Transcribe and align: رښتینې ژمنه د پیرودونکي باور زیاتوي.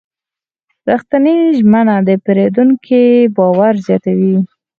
رښتینې 0.89 1.35
ژمنه 1.57 1.95
د 2.07 2.09
پیرودونکي 2.23 3.03
باور 3.35 3.73
زیاتوي. 3.85 4.35